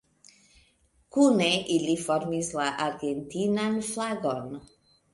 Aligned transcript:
Kune 1.17 1.51
ili 1.77 1.95
formis 2.07 2.51
la 2.63 2.69
argentinan 2.89 3.81
flagon. 3.95 4.53